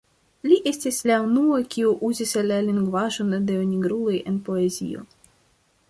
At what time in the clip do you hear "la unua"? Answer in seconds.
1.11-1.59